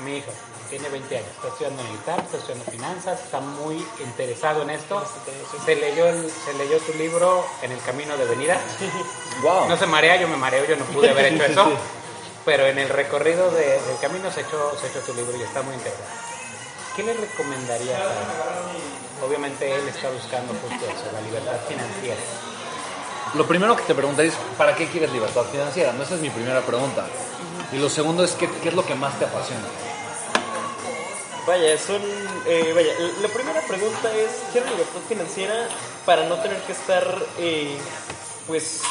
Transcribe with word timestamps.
Mi 0.00 0.16
hijo 0.16 0.30
tiene 0.70 0.88
20 0.88 1.16
años, 1.16 1.28
está 1.36 1.48
estudiando 1.48 1.82
militar, 1.82 2.20
está 2.20 2.36
estudiando 2.38 2.70
finanzas, 2.70 3.20
está 3.20 3.40
muy 3.40 3.84
interesado 4.00 4.62
en 4.62 4.70
esto. 4.70 5.02
Se 5.66 5.76
leyó, 5.76 6.06
el- 6.08 6.30
se 6.30 6.54
leyó 6.54 6.78
tu 6.78 6.92
libro 6.94 7.44
En 7.62 7.72
el 7.72 7.80
camino 7.82 8.16
de 8.16 8.24
venida. 8.26 8.58
Wow. 9.42 9.68
No 9.68 9.76
se 9.76 9.86
marea, 9.86 10.16
yo 10.16 10.28
me 10.28 10.36
mareo, 10.36 10.64
yo 10.66 10.76
no 10.76 10.84
pude 10.86 11.10
haber 11.10 11.26
hecho 11.32 11.44
eso. 11.52 11.72
Pero 12.44 12.66
en 12.66 12.78
el 12.78 12.88
recorrido 12.88 13.50
de- 13.50 13.80
del 13.80 13.98
camino 14.00 14.30
se 14.30 14.40
echó, 14.42 14.76
se 14.80 14.86
echó 14.88 15.00
tu 15.00 15.12
libro 15.14 15.36
y 15.36 15.42
está 15.42 15.62
muy 15.62 15.74
interesado. 15.74 16.08
¿Qué 16.96 17.02
le 17.02 17.12
recomendarías 17.14 18.00
a 18.00 18.04
él? 18.04 19.26
Obviamente 19.26 19.70
él 19.74 19.86
está 19.88 20.10
buscando 20.10 20.52
justo 20.54 20.84
eso, 20.86 21.12
la 21.12 21.20
libertad 21.20 21.56
financiera. 21.68 22.20
Lo 23.34 23.46
primero 23.46 23.76
que 23.76 23.82
te 23.84 23.94
preguntaría 23.94 24.32
es, 24.32 24.38
¿para 24.58 24.74
qué 24.74 24.86
quieres 24.88 25.12
libertad 25.12 25.44
financiera? 25.44 25.92
No, 25.92 26.02
esa 26.02 26.16
es 26.16 26.20
mi 26.20 26.30
primera 26.30 26.60
pregunta. 26.62 27.06
Y 27.72 27.78
lo 27.78 27.88
segundo 27.88 28.24
es, 28.24 28.32
¿qué, 28.32 28.48
qué 28.62 28.70
es 28.70 28.74
lo 28.74 28.84
que 28.84 28.94
más 28.96 29.16
te 29.18 29.24
apasiona? 29.24 29.62
Vaya, 31.46 31.78
son. 31.78 32.02
eh, 32.46 32.72
vaya, 32.74 32.92
la 33.22 33.28
primera 33.28 33.60
pregunta 33.62 34.12
es: 34.14 34.42
¿quiero 34.52 34.66
libertad 34.70 35.00
financiera 35.08 35.68
para 36.04 36.24
no 36.28 36.36
tener 36.40 36.58
que 36.62 36.72
estar, 36.72 37.04
eh, 37.38 37.76
pues, 38.46 38.82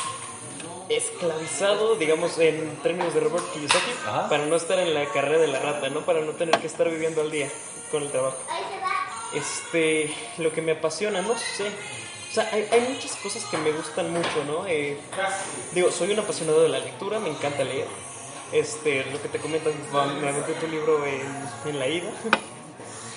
esclavizado, 0.88 1.96
digamos, 1.96 2.38
en 2.40 2.78
términos 2.78 3.14
de 3.14 3.20
Robert 3.20 3.46
Kiyosaki? 3.53 3.92
Ajá. 4.08 4.30
Para 4.30 4.46
no 4.46 4.56
estar 4.56 4.80
en 4.80 4.94
la 4.94 5.06
carrera 5.12 5.40
de 5.40 5.48
la 5.48 5.59
rata, 5.59 5.90
¿no? 5.90 6.02
Para 6.02 6.22
no 6.22 6.31
tener 6.31 6.58
que 6.59 6.68
estar 6.68 6.90
viviendo 6.90 7.22
al 7.22 7.30
día 7.30 7.50
con 7.92 8.03
el 8.03 8.09
trabajo. 8.12 8.38
Este, 9.34 10.16
lo 10.38 10.52
que 10.52 10.62
me 10.62 10.72
apasiona, 10.72 11.22
no 11.22 11.38
sé. 11.38 11.72
O 12.29 12.34
sea, 12.34 12.47
hay, 12.51 12.67
hay 12.72 12.81
muchas 12.94 13.16
cosas 13.16 13.44
que 13.45 13.57
me 13.57 13.72
gustan 13.72 14.12
mucho, 14.12 14.44
¿no? 14.45 14.67
Eh, 14.67 15.00
digo, 15.73 15.91
soy 15.91 16.12
un 16.12 16.19
apasionado 16.19 16.62
de 16.62 16.69
la 16.69 16.79
lectura, 16.79 17.19
me 17.19 17.29
encanta 17.29 17.63
leer. 17.63 17.88
Este, 18.51 19.06
lo 19.06 19.22
que 19.22 19.29
te 19.29 19.40
comentas, 19.40 19.73
me 20.22 20.29
aventé 20.29 20.53
tu 20.53 20.68
libro 20.68 21.06
en, 21.06 21.22
en 21.66 21.79
la 21.79 21.88
ida. 21.88 22.12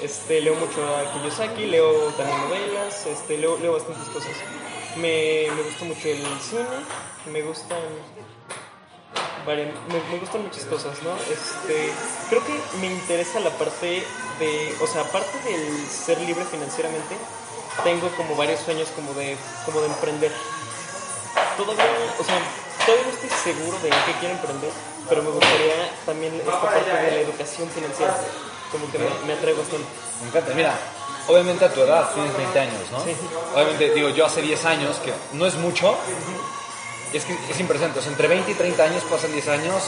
Este, 0.02 0.40
leo 0.40 0.54
mucho 0.54 0.82
a 0.96 1.12
Kiyosaki, 1.12 1.66
leo 1.66 1.92
también 2.12 2.38
novelas, 2.38 3.06
este, 3.06 3.38
leo, 3.38 3.58
leo 3.58 3.74
bastantes 3.74 4.08
cosas. 4.08 4.32
Me, 4.96 5.46
me 5.54 5.62
gusta 5.62 5.84
mucho 5.84 6.08
el 6.08 6.22
cine, 6.40 6.64
me 7.32 7.42
gustan 7.42 7.78
Vale, 9.46 9.72
me, 9.88 10.00
me 10.12 10.18
gustan 10.20 10.42
muchas 10.42 10.64
cosas, 10.66 11.02
¿no? 11.02 11.10
Este, 11.16 11.92
creo 12.28 12.44
que 12.46 12.54
me 12.78 12.86
interesa 12.86 13.40
la 13.40 13.50
parte 13.50 14.04
de, 14.38 14.74
o 14.80 14.86
sea, 14.86 15.02
aparte 15.02 15.36
del 15.44 15.86
ser 15.88 16.20
libre 16.20 16.44
financieramente, 16.44 17.16
tengo 17.84 18.08
como 18.16 18.36
varios 18.36 18.60
sueños 18.60 18.88
como 18.94 19.12
de, 19.14 19.36
como 19.64 19.80
de 19.80 19.86
emprender. 19.86 20.32
Todavía, 21.56 21.84
o 22.18 22.24
sea, 22.24 22.38
todavía 22.84 23.06
no 23.06 23.12
estoy 23.12 23.30
seguro 23.52 23.78
de 23.82 23.90
qué 23.90 24.12
quiero 24.20 24.34
emprender, 24.34 24.70
pero 25.08 25.22
me 25.22 25.30
gustaría 25.30 25.90
también 26.06 26.34
esta 26.36 26.60
parte 26.60 26.90
de 26.90 27.10
la 27.10 27.20
educación 27.20 27.68
financiera, 27.70 28.16
como 28.70 28.90
que 28.90 28.98
me, 28.98 29.06
me 29.26 29.32
atrae 29.34 29.54
bastante. 29.54 29.86
Me 30.22 30.28
encanta. 30.28 30.54
Mira, 30.54 30.74
obviamente 31.28 31.64
a 31.64 31.72
tu 31.72 31.80
edad 31.80 32.12
tienes 32.14 32.36
20 32.36 32.60
años, 32.60 32.90
¿no? 32.90 33.04
Sí. 33.04 33.14
Obviamente, 33.54 33.90
digo, 33.90 34.08
yo 34.10 34.26
hace 34.26 34.42
10 34.42 34.64
años, 34.64 34.96
que 34.98 35.12
no 35.32 35.46
es 35.46 35.54
mucho, 35.56 35.96
es 37.12 37.24
que 37.24 37.36
es 37.50 37.60
impresionante. 37.60 37.98
O 37.98 38.02
sea, 38.02 38.12
entre 38.12 38.28
20 38.28 38.50
y 38.50 38.54
30 38.54 38.82
años 38.82 39.02
pasan 39.04 39.32
10 39.32 39.48
años 39.48 39.82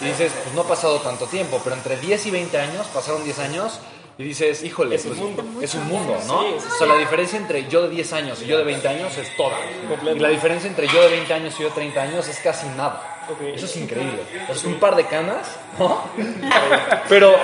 y 0.00 0.06
dices, 0.06 0.32
pues 0.42 0.54
no 0.54 0.62
ha 0.62 0.68
pasado 0.68 1.00
tanto 1.00 1.26
tiempo, 1.26 1.60
pero 1.62 1.76
entre 1.76 1.96
10 1.96 2.26
y 2.26 2.30
20 2.30 2.58
años 2.58 2.86
pasaron 2.88 3.24
10 3.24 3.38
años 3.40 3.80
y 4.20 4.24
dices, 4.24 4.62
híjole, 4.64 4.96
Es 4.96 5.06
un 5.06 5.16
pues, 5.16 5.20
mundo. 5.20 5.62
es 5.62 5.74
un 5.74 5.88
mundo, 5.88 6.18
¿no? 6.26 6.42
Sí, 6.42 6.48
sí, 6.58 6.66
O 6.74 6.78
sea, 6.78 6.86
la 6.88 6.96
diferencia 6.96 7.38
entre 7.38 7.66
yo 7.68 7.82
de 7.82 7.88
10 7.88 8.12
años 8.12 8.42
y 8.42 8.46
yo 8.46 8.58
de 8.58 8.64
20 8.64 8.86
años 8.86 9.16
es 9.16 9.34
toda. 9.34 9.56
Completo. 9.88 10.14
Y 10.14 10.20
la 10.20 10.28
diferencia 10.28 10.68
entre 10.68 10.86
yo 10.88 11.00
de 11.00 11.08
20 11.08 11.32
años 11.32 11.54
y 11.58 11.62
yo 11.62 11.68
de 11.70 11.74
30 11.74 12.02
años 12.02 12.28
es 12.28 12.38
casi 12.40 12.66
nada. 12.68 13.26
Eso 13.54 13.64
es 13.64 13.76
increíble. 13.76 14.22
Es 14.50 14.64
un 14.64 14.74
par 14.74 14.94
de 14.94 15.06
canas, 15.06 15.56
¿no? 15.78 16.04
Pero, 17.08 17.34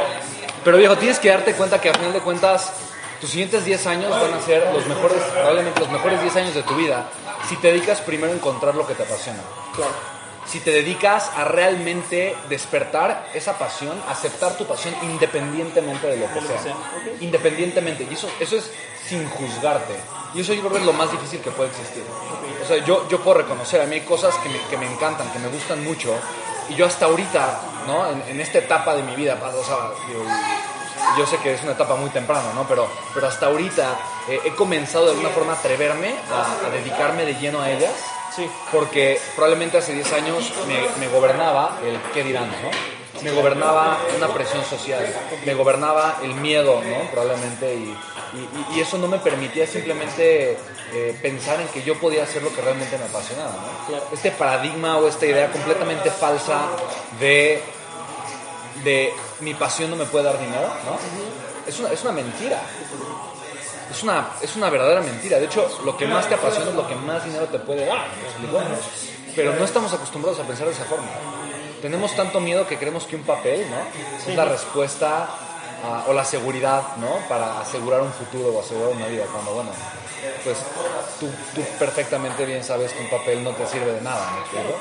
pero 0.65 0.76
viejo, 0.76 0.97
tienes 0.97 1.19
que 1.19 1.31
darte 1.31 1.54
cuenta 1.54 1.81
que 1.81 1.88
a 1.88 1.94
final 1.94 2.12
de 2.12 2.20
cuentas 2.20 2.75
tus 3.22 3.31
siguientes 3.31 3.65
10 3.65 3.86
años 3.86 4.10
van 4.10 4.34
a 4.34 4.41
ser 4.42 4.69
los 4.70 4.86
mejores, 4.86 5.19
probablemente 5.32 5.81
los 5.81 5.91
mejores 5.91 6.20
10 6.20 6.36
años 6.36 6.54
de 6.54 6.62
tu 6.62 6.75
vida 6.75 7.09
si 7.48 7.56
te 7.56 7.69
dedicas 7.69 8.00
primero 8.00 8.32
a 8.32 8.36
encontrar 8.36 8.75
lo 8.75 8.86
que 8.86 8.94
te 8.94 9.03
apasiona. 9.04 9.41
Claro. 9.75 10.16
Si 10.49 10.61
te 10.61 10.71
dedicas 10.71 11.31
a 11.37 11.45
realmente 11.45 12.37
despertar 12.49 13.29
esa 13.34 13.59
pasión, 13.59 14.01
aceptar 14.09 14.57
tu 14.57 14.65
pasión 14.67 14.95
independientemente 15.03 16.07
de 16.07 16.17
lo 16.17 16.33
que 16.33 16.41
sea. 16.41 16.75
Independientemente. 17.21 18.07
Y 18.09 18.15
eso, 18.15 18.29
eso 18.39 18.57
es 18.57 18.71
sin 19.09 19.29
juzgarte. 19.29 19.95
Y 20.34 20.41
eso 20.41 20.53
yo 20.53 20.61
creo 20.61 20.73
que 20.73 20.79
es 20.79 20.84
lo 20.84 20.93
más 20.93 21.11
difícil 21.11 21.41
que 21.41 21.51
puede 21.51 21.71
existir. 21.71 22.05
O 22.62 22.67
sea, 22.67 22.84
yo, 22.84 23.09
yo 23.09 23.21
puedo 23.21 23.39
reconocer, 23.39 23.81
a 23.81 23.87
mí 23.87 23.97
hay 23.97 24.01
cosas 24.03 24.34
que 24.37 24.49
me, 24.49 24.59
que 24.71 24.77
me 24.77 24.87
encantan, 24.91 25.31
que 25.33 25.39
me 25.39 25.49
gustan 25.49 25.83
mucho. 25.83 26.15
Y 26.69 26.75
yo 26.75 26.87
hasta 26.87 27.07
ahorita, 27.07 27.61
¿no? 27.87 28.11
En, 28.11 28.23
en 28.28 28.41
esta 28.41 28.59
etapa 28.59 28.95
de 28.95 29.03
mi 29.03 29.15
vida, 29.15 29.39
o 29.41 29.65
sea, 29.65 29.77
digo, 30.09 30.25
yo 31.17 31.27
sé 31.27 31.39
que 31.39 31.55
es 31.55 31.63
una 31.63 31.73
etapa 31.73 31.97
muy 31.97 32.11
temprana, 32.11 32.53
¿no? 32.55 32.67
Pero, 32.67 32.89
pero 33.15 33.28
hasta 33.28 33.47
ahorita 33.47 33.97
eh, 34.28 34.41
he 34.45 34.55
comenzado 34.55 35.07
de 35.07 35.13
alguna 35.13 35.31
forma 35.31 35.53
a 35.53 35.57
atreverme 35.57 36.15
a, 36.31 36.67
a 36.67 36.71
dedicarme 36.71 37.25
de 37.25 37.34
lleno 37.34 37.61
a 37.61 37.71
ellas. 37.71 37.93
Sí. 38.34 38.48
Porque 38.72 39.20
probablemente 39.34 39.78
hace 39.78 39.92
10 39.94 40.12
años 40.12 40.53
me, 40.66 41.06
me 41.06 41.12
gobernaba 41.12 41.78
el 41.84 41.98
qué 42.12 42.22
dirán, 42.25 42.48
¿no? 42.62 42.70
Me 43.22 43.31
gobernaba 43.32 43.98
una 44.14 44.28
presión 44.28 44.62
social, 44.64 45.03
me 45.47 45.54
gobernaba 45.54 46.19
el 46.22 46.34
miedo, 46.34 46.82
¿no? 46.84 47.10
Probablemente, 47.10 47.75
y, 47.75 47.97
y- 48.34 48.76
y 48.76 48.81
eso 48.81 48.98
no 48.98 49.09
me 49.09 49.19
permitía 49.19 49.66
simplemente 49.66 50.59
eh, 50.92 51.19
pensar 51.22 51.59
en 51.62 51.69
que 51.69 51.82
yo 51.82 51.98
podía 51.98 52.25
hacer 52.25 52.42
lo 52.42 52.54
que 52.54 52.60
realmente 52.60 52.98
me 52.98 53.04
apasionaba. 53.06 53.54
Este 54.12 54.32
paradigma 54.32 54.98
o 54.98 55.09
esta 55.09 55.24
idea 55.24 55.51
completamente 55.51 56.10
falsa 56.10 56.60
de, 57.18 57.62
de 58.84 59.15
mi 59.41 59.54
pasión 59.54 59.89
no 59.91 59.97
me 59.97 60.04
puede 60.04 60.27
dar 60.27 60.39
dinero, 60.39 60.68
¿no? 60.84 60.98
Es 61.66 61.78
una, 61.80 61.91
es 61.92 62.03
una 62.03 62.12
mentira. 62.12 62.60
Es 63.97 64.03
una, 64.03 64.28
es 64.43 64.54
una 64.57 64.69
verdadera 64.69 65.01
mentira. 65.01 65.39
De 65.39 65.47
hecho, 65.47 65.66
lo 65.83 65.97
que 65.97 66.07
más 66.07 66.28
te 66.28 66.34
apasiona 66.34 66.69
es 66.69 66.77
lo 66.77 66.87
que 66.87 66.95
más 66.97 67.25
dinero 67.25 67.47
te 67.47 67.59
puede 67.59 67.87
dar. 67.87 68.07
¿me 68.21 68.28
explico? 68.28 68.60
Pero 69.34 69.54
no 69.54 69.65
estamos 69.65 69.91
acostumbrados 69.95 70.39
a 70.39 70.43
pensar 70.43 70.66
de 70.66 70.75
esa 70.75 70.84
forma. 70.84 71.09
Tenemos 71.81 72.15
tanto 72.15 72.39
miedo 72.41 72.66
que 72.66 72.77
creemos 72.77 73.04
que 73.04 73.16
un 73.16 73.22
papel, 73.22 73.65
¿no? 73.71 74.31
Es 74.31 74.37
la 74.37 74.45
respuesta 74.45 75.31
a- 75.84 76.05
o 76.09 76.13
la 76.13 76.25
seguridad, 76.25 76.97
¿no? 76.97 77.09
Para 77.28 77.61
asegurar 77.61 78.01
un 78.03 78.13
futuro 78.13 78.49
o 78.57 78.61
asegurar 78.61 78.93
una 78.95 79.07
vida. 79.07 79.25
Cuando, 79.33 79.53
bueno, 79.55 79.71
pues 80.45 80.59
tú, 81.21 81.28
tú 81.55 81.63
perfectamente 81.78 82.45
bien 82.45 82.65
sabes 82.65 82.93
que 82.93 83.01
un 83.03 83.11
papel 83.11 83.45
no 83.45 83.51
te 83.51 83.67
sirve 83.67 83.93
de 83.93 84.01
nada, 84.01 84.31
¿me? 84.53 84.75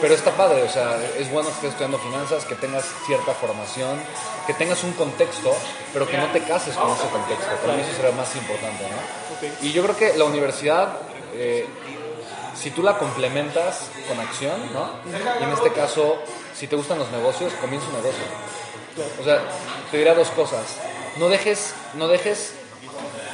Pero 0.00 0.14
está 0.14 0.30
padre, 0.30 0.62
o 0.62 0.68
sea, 0.68 0.96
es 1.18 1.30
bueno 1.30 1.48
que 1.48 1.54
estés 1.56 1.70
estudiando 1.70 1.98
finanzas, 1.98 2.44
que 2.46 2.54
tengas 2.54 2.84
cierta 3.06 3.32
formación, 3.34 4.00
que 4.46 4.54
tengas 4.54 4.82
un 4.84 4.92
contexto, 4.92 5.54
pero 5.92 6.08
que 6.08 6.16
no 6.16 6.26
te 6.32 6.42
cases 6.42 6.74
con 6.74 6.90
ese 6.90 7.06
contexto. 7.08 7.50
Para 7.62 7.74
mí 7.74 7.82
eso 7.82 7.96
será 7.96 8.10
más 8.12 8.34
importante, 8.36 8.84
¿no? 8.84 9.36
Y 9.62 9.72
yo 9.72 9.82
creo 9.82 9.96
que 9.96 10.16
la 10.16 10.24
universidad, 10.24 10.96
eh, 11.34 11.66
si 12.54 12.70
tú 12.70 12.82
la 12.82 12.96
complementas 12.96 13.82
con 14.08 14.18
acción, 14.20 14.72
¿no? 14.72 14.90
Y 15.40 15.44
en 15.44 15.50
este 15.50 15.72
caso, 15.72 16.16
si 16.54 16.66
te 16.66 16.76
gustan 16.76 16.98
los 16.98 17.10
negocios, 17.10 17.52
comienza 17.60 17.86
un 17.88 17.94
negocio. 17.96 18.24
O 19.20 19.24
sea, 19.24 19.42
te 19.90 19.98
diré 19.98 20.14
dos 20.14 20.28
cosas. 20.30 20.76
No 21.16 21.28
dejes, 21.28 21.74
no 21.94 22.08
dejes 22.08 22.52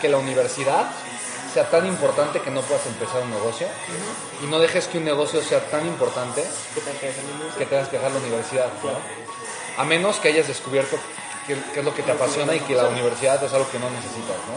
que 0.01 0.09
la 0.09 0.19
universidad 0.19 0.87
sea 1.53 1.71
tan 1.71 1.87
importante 1.87 2.41
que 2.41 2.51
no 2.51 2.61
puedas 2.61 2.85
empezar 2.87 3.23
un 3.23 3.31
negocio. 3.31 3.67
Y 4.43 4.47
no 4.47 4.59
dejes 4.59 4.87
que 4.89 4.99
un 4.99 5.05
negocio 5.05 5.43
sea 5.43 5.61
tan 5.71 5.87
importante 5.87 6.45
¿Qué 6.75 6.81
tal 6.83 6.95
que 7.59 7.67
tengas 7.67 7.89
que 7.89 7.97
dejar 7.97 8.13
la 8.13 8.19
universidad. 8.19 8.69
¿no? 8.85 9.83
A 9.83 9.85
menos 9.85 10.17
que 10.17 10.29
hayas 10.29 10.49
descubierto 10.49 10.99
qué, 11.47 11.57
qué 11.73 11.81
es 11.81 11.85
lo 11.85 11.95
que 11.95 12.03
te 12.03 12.13
apasiona 12.13 12.55
y 12.55 12.61
que 12.61 12.75
la 12.75 12.89
universidad 12.89 13.43
es 13.43 13.53
algo 13.53 13.71
que 13.71 13.79
no 13.79 13.89
necesitas. 13.91 14.37
¿no? 14.49 14.57